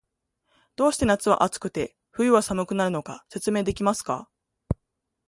[0.77, 4.31] どうして夏は暑くて、冬は寒くなるのか、説明できますか？